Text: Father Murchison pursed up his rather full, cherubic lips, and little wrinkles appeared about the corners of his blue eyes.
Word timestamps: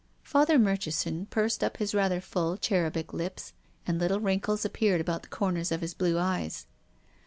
Father 0.23 0.57
Murchison 0.57 1.27
pursed 1.27 1.63
up 1.63 1.77
his 1.77 1.93
rather 1.93 2.19
full, 2.21 2.57
cherubic 2.57 3.13
lips, 3.13 3.53
and 3.85 3.99
little 3.99 4.19
wrinkles 4.19 4.65
appeared 4.65 4.99
about 4.99 5.21
the 5.21 5.29
corners 5.29 5.71
of 5.71 5.81
his 5.81 5.93
blue 5.93 6.17
eyes. 6.17 6.65